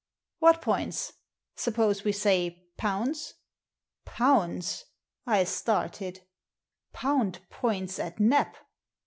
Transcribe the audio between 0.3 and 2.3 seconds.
"What points? Suppose we